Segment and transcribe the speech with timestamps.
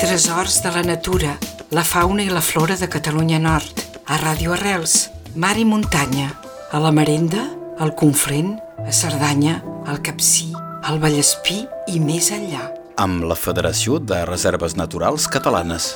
[0.00, 1.36] Tresors de la natura,
[1.70, 3.82] la fauna i la flora de Catalunya Nord.
[4.10, 6.32] A Ràdio Arrels, mar i muntanya.
[6.72, 7.44] A la Marenda,
[7.78, 10.50] al Conflent, a Cerdanya, al Capcí,
[10.82, 11.62] al Vallespí
[11.92, 12.66] i més enllà.
[12.98, 15.94] Amb la Federació de Reserves Naturals Catalanes.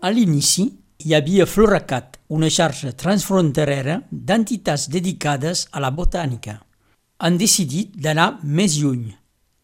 [0.00, 0.68] A l'inici,
[0.98, 6.58] hi havia Floracat, una xarxa transfronterera d'entitats dedicades a la botànica.
[7.24, 9.08] Han decidit d'anar més lluny.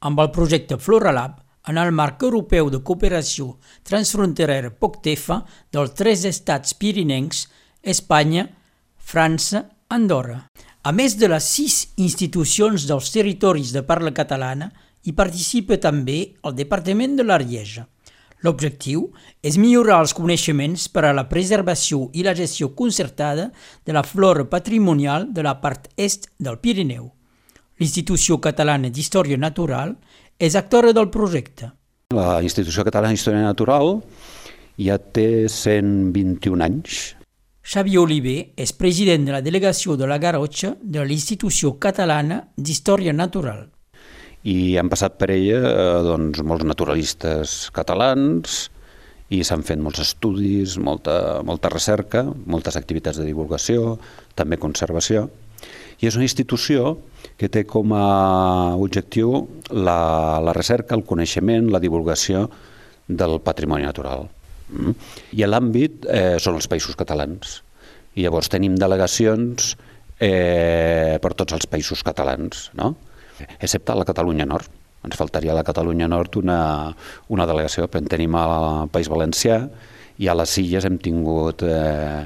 [0.05, 3.55] Amb el projecte Floralab, en el marc europeu de cooperació
[3.89, 5.41] transfronterera POCTEFA
[5.73, 7.47] dels tres estats pirinencs,
[7.83, 8.49] Espanya,
[8.99, 10.45] França, Andorra.
[10.85, 14.71] A més de les sis institucions dels territoris de parla catalana,
[15.05, 17.87] hi participa també el Departament de l'Arieja.
[18.45, 19.07] L'objectiu
[19.41, 23.49] és millorar els coneixements per a la preservació i la gestió concertada
[23.85, 27.09] de la flora patrimonial de la part est del Pirineu.
[27.81, 29.97] L'Institució Catalana d'Història Natural
[30.39, 31.71] és actora del projecte.
[32.15, 33.99] La Institució Catalana d'Història Natural
[34.81, 37.15] ja té 121 anys.
[37.65, 43.65] Xavier Oliver és president de la delegació de la Garrotxa de l'Institució Catalana d'Història Natural.
[44.45, 48.67] I han passat per ella eh, doncs, molts naturalistes catalans
[49.33, 53.97] i s'han fet molts estudis, molta, molta recerca, moltes activitats de divulgació,
[54.37, 55.31] també conservació.
[56.01, 56.97] I és una institució
[57.41, 58.05] que té com a
[58.77, 62.49] objectiu la, la recerca, el coneixement, la divulgació
[63.09, 64.29] del patrimoni natural.
[64.71, 64.95] Mm?
[65.37, 67.61] I l'àmbit eh, són els països catalans.
[68.15, 69.75] I llavors tenim delegacions
[70.23, 72.95] eh, per tots els països catalans, no?
[73.59, 74.71] excepte la Catalunya Nord.
[75.05, 76.61] Ens faltaria a la Catalunya Nord una,
[77.29, 79.59] una delegació, però en tenim al País Valencià
[80.23, 82.23] i a les Illes hem tingut eh,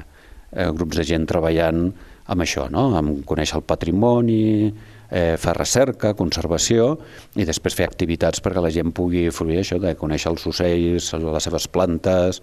[0.53, 1.89] eh, grups de gent treballant
[2.29, 2.89] amb això, no?
[2.97, 4.69] amb conèixer el patrimoni,
[5.09, 6.93] eh, fer recerca, conservació
[7.35, 11.49] i després fer activitats perquè la gent pugui fruir això, de conèixer els ocells, les
[11.49, 12.41] seves plantes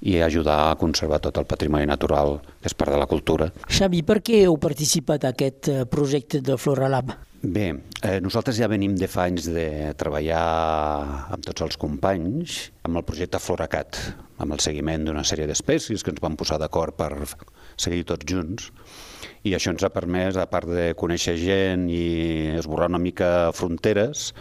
[0.00, 3.50] i ajudar a conservar tot el patrimoni natural, que és part de la cultura.
[3.66, 7.16] Xavi, per què heu participat a aquest eh, projecte de Floralab?
[7.38, 7.68] Bé,
[8.02, 10.40] eh, nosaltres ja venim de fa anys de treballar
[11.34, 13.98] amb tots els companys amb el projecte Floracat,
[14.42, 17.12] amb el seguiment d'una sèrie d'espècies que ens vam posar d'acord per
[17.78, 18.72] seguir tots junts
[19.48, 24.32] i això ens ha permès, a part de conèixer gent i esborrar una mica fronteres,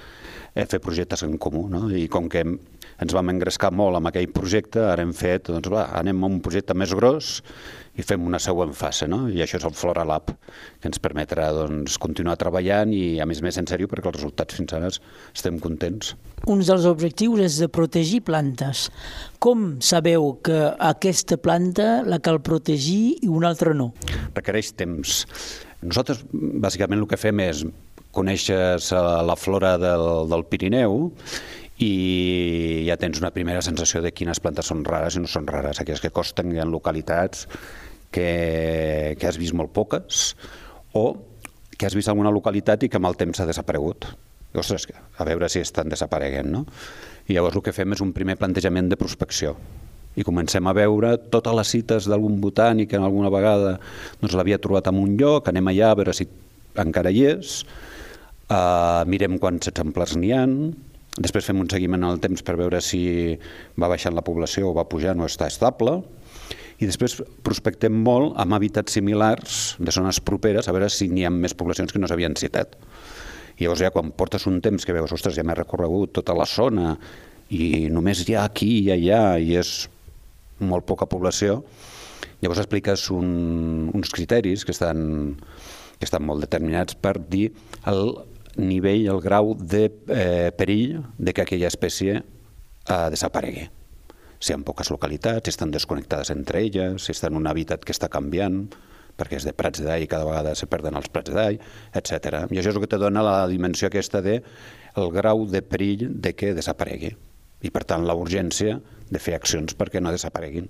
[0.54, 1.68] eh, fer projectes en comú.
[1.72, 1.88] No?
[1.90, 5.88] I com que ens vam engrescar molt amb aquell projecte, ara hem fet, doncs va,
[6.00, 7.42] anem a un projecte més gros
[7.98, 9.24] i fem una següent fase, no?
[9.30, 10.30] I això és el Flora Lab,
[10.82, 14.58] que ens permetrà doncs, continuar treballant i, a més més, en sèrio, perquè els resultats
[14.60, 16.14] fins ara estem contents.
[16.46, 18.88] Un dels objectius és de protegir plantes.
[19.44, 23.92] Com sabeu que aquesta planta la cal protegir i una altra no?
[24.38, 25.24] Requereix temps.
[25.82, 27.66] Nosaltres, bàsicament, el que fem és
[28.18, 28.78] conèixer
[29.28, 31.10] la flora del, del Pirineu
[31.84, 35.82] i ja tens una primera sensació de quines plantes són rares i no són rares.
[35.82, 37.46] Aquelles que costen en localitats
[38.12, 40.32] que, que has vist molt poques
[40.98, 41.06] o
[41.78, 44.10] que has vist alguna localitat i que amb el temps ha desaparegut.
[44.58, 46.64] Ostres, a veure si estan desapareguent, no?
[47.30, 49.54] I llavors el que fem és un primer plantejament de prospecció
[50.18, 53.76] i comencem a veure totes les cites d'algun botànic que alguna vegada
[54.18, 56.26] doncs, l'havia trobat en un lloc, anem allà a veure si
[56.82, 57.60] encara hi és,
[58.50, 60.56] uh, mirem quants exemplars n'hi han,
[61.18, 63.02] després fem un seguiment en el temps per veure si
[63.80, 66.00] va baixant la població o va pujant o està estable,
[66.78, 71.34] i després prospectem molt amb hàbitats similars de zones properes a veure si n'hi ha
[71.34, 72.78] més poblacions que no s'havien citat.
[73.58, 76.46] I llavors ja quan portes un temps que veus, ostres, ja m'he recorregut tota la
[76.46, 76.94] zona
[77.50, 79.88] i només hi ha aquí i allà i és
[80.62, 81.64] molt poca població,
[82.42, 85.38] llavors expliques un, uns criteris que estan,
[85.98, 87.50] que estan molt determinats per dir
[87.90, 88.14] el
[88.58, 93.70] nivell, el grau de eh, perill de que aquella espècie eh, desaparegui
[94.40, 97.94] si ha poques localitats, si estan desconnectades entre elles, si estan en un hàbitat que
[97.96, 98.68] està canviant,
[99.18, 101.58] perquè és de prats d'all i cada vegada se perden els prats d'all,
[101.98, 102.46] etc.
[102.54, 104.42] I això és el que te dona la dimensió aquesta de
[104.98, 107.16] el grau de perill de que desaparegui.
[107.66, 108.78] I, per tant, la urgència
[109.10, 110.70] de fer accions perquè no desapareguin.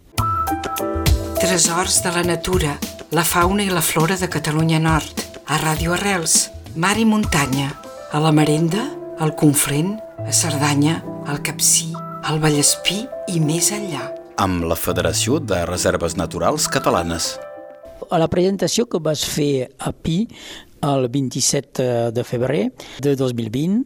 [1.37, 2.77] Tresors de la natura,
[3.11, 5.25] la fauna i la flora de Catalunya Nord.
[5.47, 6.47] A Ràdio Arrels,
[6.77, 7.71] mar i muntanya.
[8.13, 8.83] A la Marenda,
[9.17, 11.89] al Conflent, a Cerdanya, al Capcí,
[12.23, 13.01] al Vallespí
[13.33, 14.03] i més enllà.
[14.37, 17.33] Amb la Federació de Reserves Naturals Catalanes.
[18.13, 20.27] A la presentació que vas fer a Pi
[20.85, 22.67] el 27 de febrer
[23.01, 23.81] de 2020,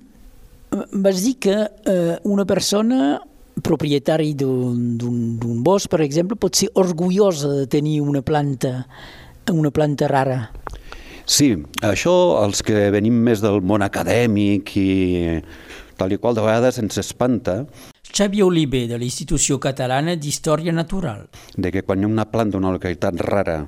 [0.92, 3.22] vas dir que eh, una persona
[3.64, 8.84] propietari d'un bosc, per exemple, pot ser orgullosa de tenir una planta,
[9.48, 10.42] una planta rara.
[11.26, 11.54] Sí,
[11.86, 12.14] això
[12.44, 14.92] els que venim més del món acadèmic i
[15.98, 17.62] tal i qual de vegades ens espanta,
[18.12, 21.30] Xavier Oliver, de l'Institució Catalana d'Història Natural.
[21.56, 23.62] De que quan hi ha una planta d'una localitat rara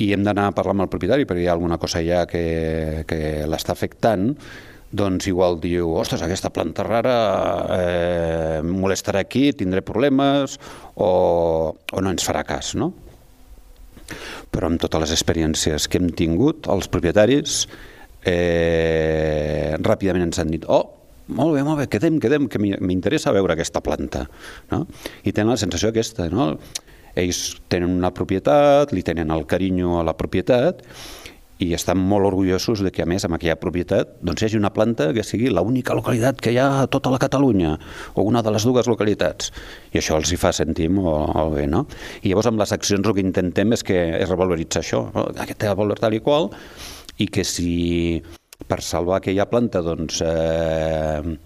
[0.00, 3.04] i hem d'anar a parlar amb el propietari perquè hi ha alguna cosa allà que,
[3.08, 3.20] que
[3.50, 4.30] l'està afectant,
[4.90, 7.18] doncs igual diu, ostres, aquesta planta rara
[7.76, 10.56] eh, molestarà aquí, tindré problemes
[10.96, 11.10] o,
[11.76, 12.94] o no ens farà cas, no?
[14.50, 17.64] Però amb totes les experiències que hem tingut, els propietaris
[18.26, 20.84] eh, ràpidament ens han dit, oh,
[21.30, 24.24] molt bé, molt bé, quedem, quedem, que m'interessa veure aquesta planta.
[24.72, 24.84] No?
[25.22, 26.52] I tenen la sensació aquesta, no?
[27.18, 30.84] Ells tenen una propietat, li tenen el carinyo a la propietat
[31.60, 34.72] i estan molt orgullosos de que, a més, amb aquella propietat doncs, hi hagi una
[34.72, 37.74] planta que sigui l'única localitat que hi ha a tota la Catalunya,
[38.14, 39.52] o una de les dues localitats.
[39.92, 41.84] I això els hi fa sentir molt, molt bé, no?
[42.22, 45.04] I llavors, amb les accions, el que intentem és que es revaloritzar això.
[45.14, 45.28] No?
[45.44, 46.48] Aquest valor tal i qual,
[47.20, 48.22] i que si
[48.66, 51.36] per salvar aquella planta doncs, eh,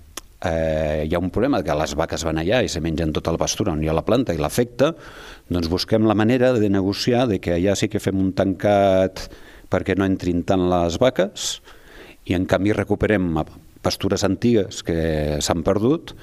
[0.44, 3.40] eh, hi ha un problema que les vaques van allà i se mengen tota la
[3.40, 4.92] pastura on hi ha la planta i l'afecta,
[5.50, 9.26] doncs busquem la manera de negociar de que allà sí que fem un tancat
[9.70, 11.58] perquè no entrin tant les vaques
[12.28, 13.30] i en canvi recuperem
[13.84, 16.14] pastures antigues que s'han perdut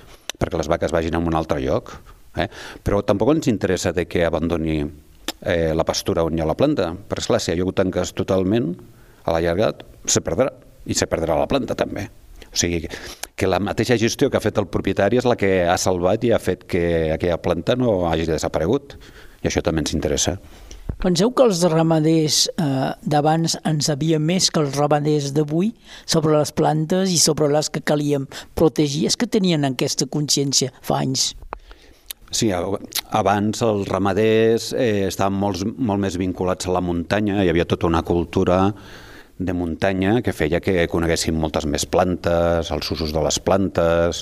[0.42, 1.94] perquè les vaques vagin a un altre lloc.
[2.40, 2.48] Eh?
[2.82, 6.92] Però tampoc ens interessa de que abandoni eh, la pastura on hi ha la planta,
[6.96, 8.74] perquè esclar, si allò ho tanques totalment,
[9.22, 10.50] a l'allargat se perdrà,
[10.90, 12.08] i se perdrà la planta també.
[12.52, 12.88] O sigui,
[13.38, 16.34] que la mateixa gestió que ha fet el propietari és la que ha salvat i
[16.34, 16.84] ha fet que
[17.14, 18.98] aquella planta no hagi desaparegut.
[19.42, 20.36] I això també ens interessa.
[21.02, 25.72] Penseu que els ramaders eh, d'abans en sabien més que els ramaders d'avui
[26.06, 28.28] sobre les plantes i sobre les que calien
[28.60, 29.08] protegir?
[29.08, 31.32] És que tenien aquesta consciència fa anys?
[32.32, 37.68] Sí, abans els ramaders eh, estaven molt, molt més vinculats a la muntanya, hi havia
[37.68, 38.70] tota una cultura
[39.42, 44.22] de muntanya que feia que coneguessin moltes més plantes, els usos de les plantes,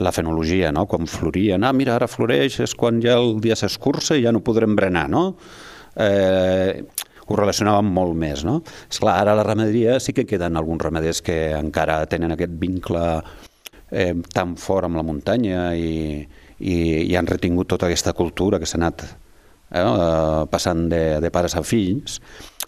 [0.00, 0.86] la fenologia, no?
[0.90, 1.62] quan florien.
[1.62, 5.06] Ah, mira, ara floreix, és quan ja el dia s'escurça i ja no podrem berenar,
[5.12, 5.26] no?
[5.96, 6.84] Eh,
[7.24, 8.44] ho relacionàvem molt més.
[8.46, 8.60] No?
[8.90, 13.04] Esclar, ara la ramaderia sí que queden alguns ramaders que encara tenen aquest vincle
[13.90, 16.24] eh, tan fort amb la muntanya i,
[16.58, 16.76] i,
[17.08, 21.64] i han retingut tota aquesta cultura que s'ha anat eh, passant de, de pares a
[21.66, 22.20] fills,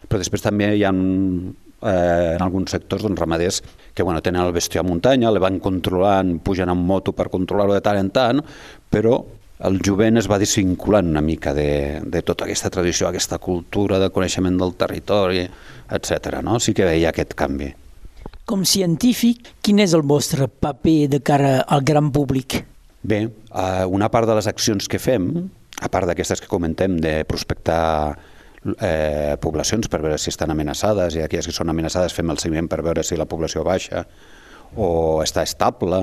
[0.06, 3.62] però després també hi ha eh, en alguns sectors doncs, ramaders
[3.94, 7.76] que bueno, tenen el bestió a muntanya, le van controlant, pugen en moto per controlar-ho
[7.76, 8.44] de tant en tant,
[8.92, 9.20] però
[9.64, 14.10] el jovent es va desvinculant una mica de, de tota aquesta tradició, aquesta cultura de
[14.12, 15.46] coneixement del territori,
[15.96, 16.40] etc.
[16.44, 16.60] No?
[16.60, 17.72] Sí que veia aquest canvi.
[18.46, 22.60] Com científic, quin és el vostre paper de cara al gran públic?
[23.02, 25.30] Bé, eh, una part de les accions que fem,
[25.82, 28.16] a part d'aquestes que comentem de prospectar
[28.80, 32.68] eh, poblacions per veure si estan amenaçades i aquelles que són amenaçades fem el seguiment
[32.68, 34.06] per veure si la població baixa
[34.76, 36.02] o està estable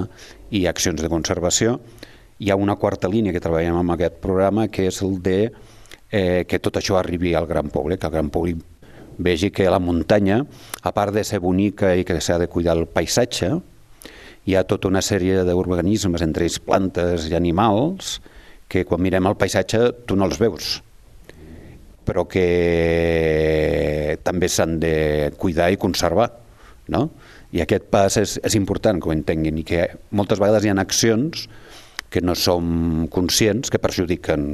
[0.56, 1.80] i accions de conservació,
[2.44, 6.44] hi ha una quarta línia que treballem amb aquest programa que és el de eh,
[6.44, 8.60] que tot això arribi al gran públic, que el gran públic
[9.18, 10.42] vegi que la muntanya,
[10.84, 13.54] a part de ser bonica i que s'ha de cuidar el paisatge,
[14.44, 18.18] hi ha tota una sèrie d'organismes, entre ells plantes i animals,
[18.68, 20.82] que quan mirem el paisatge tu no els veus,
[22.04, 26.34] però que també s'han de cuidar i conservar.
[26.92, 27.08] No?
[27.56, 30.82] I aquest pas és, és important que ho entenguin i que moltes vegades hi ha
[30.82, 31.48] accions
[32.14, 34.52] que no som conscients que perjudiquen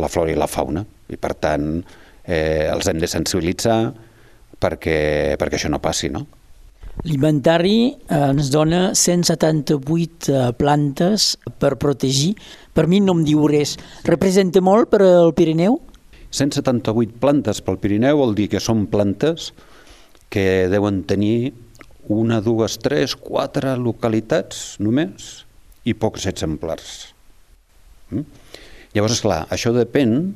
[0.00, 0.80] la flora i la fauna
[1.12, 1.66] i per tant
[2.24, 3.80] eh, els hem de sensibilitzar
[4.62, 6.24] perquè, perquè això no passi, no?
[7.08, 12.34] L'inventari eh, ens dona 178 eh, plantes per protegir.
[12.72, 13.74] Per mi no em diu res.
[14.04, 15.78] Representa molt per al Pirineu?
[16.32, 19.50] 178 plantes pel Pirineu vol dir que són plantes
[20.32, 21.52] que deuen tenir
[22.12, 25.44] una, dues, tres, quatre localitats només
[25.84, 27.12] i pocs exemplars.
[28.10, 28.24] Mm?
[28.92, 30.32] Llavors, clar, això depèn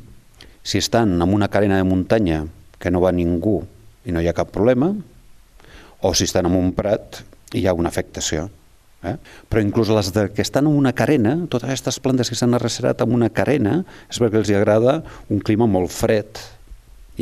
[0.67, 2.45] si estan en una carena de muntanya
[2.81, 3.61] que no va ningú
[4.07, 4.93] i no hi ha cap problema,
[6.01, 7.23] o si estan en un prat
[7.55, 8.49] i hi ha una afectació.
[9.07, 9.15] Eh?
[9.51, 13.05] Però inclús les de, que estan en una carena, totes aquestes plantes que s'han arrecerat
[13.05, 13.79] en una carena,
[14.11, 15.01] és perquè els agrada
[15.31, 16.43] un clima molt fred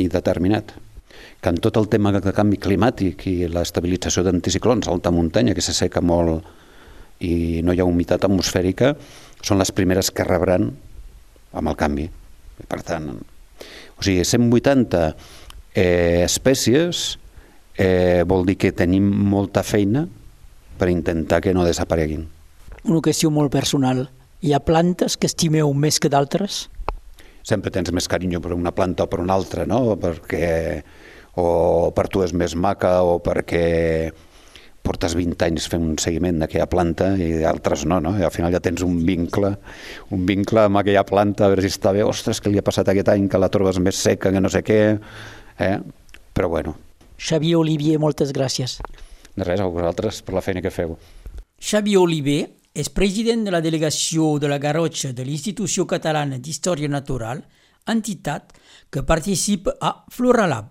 [0.01, 0.73] i determinat
[1.41, 6.01] que en tot el tema de canvi climàtic i l'estabilització d'anticiclons, alta muntanya, que s'asseca
[6.01, 6.41] molt
[7.23, 8.95] i no hi ha humitat atmosfèrica,
[9.45, 10.71] són les primeres que rebran
[11.55, 12.09] amb el canvi.
[12.67, 15.03] Per tant, o sigui, 180
[15.75, 17.17] eh, espècies
[17.77, 20.05] eh, vol dir que tenim molta feina
[20.79, 22.25] per intentar que no desapareguin.
[22.85, 24.05] Una qüestió molt personal.
[24.45, 26.65] Hi ha plantes que estimeu més que d'altres?
[27.45, 29.95] Sempre tens més carinyo per una planta o per una altra, no?
[30.01, 30.81] Perquè
[31.41, 33.65] o per tu és més maca o perquè
[34.85, 38.13] portes 20 anys fent un seguiment d'aquella planta i altres no, no?
[38.19, 39.55] I al final ja tens un vincle,
[40.15, 42.91] un vincle amb aquella planta, a veure si està bé, ostres, que li ha passat
[42.93, 44.79] aquest any, que la trobes més seca, que no sé què,
[45.65, 45.77] eh?
[46.35, 46.75] Però bueno.
[47.17, 48.77] Xavier Olivier, moltes gràcies.
[49.35, 50.95] De res, a vosaltres per la feina que feu.
[51.59, 52.41] Xavier Oliver
[52.75, 57.39] és president de la delegació de la Garrotxa de l'Institució Catalana d'Història Natural,
[57.87, 58.51] entitat
[58.91, 60.67] que participa a Floralab,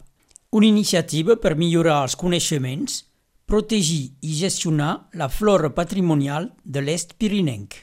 [0.54, 3.00] una iniciativa per millorar els coneixements,
[3.46, 7.74] protegir i gestionar la flora patrimonial de l'est pirinenc.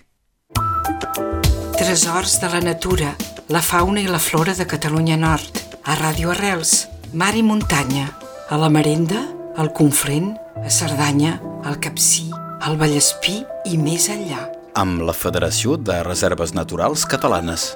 [1.78, 3.16] Tresors de la natura,
[3.50, 8.10] la fauna i la flora de Catalunya Nord, a Ràdio Arrels, mar i muntanya,
[8.50, 9.26] a la Marenda,
[9.58, 12.30] al Conflent, a Cerdanya, al Capcí,
[12.62, 14.46] al Vallespí i més enllà.
[14.78, 17.72] Amb la Federació de Reserves Naturals Catalanes.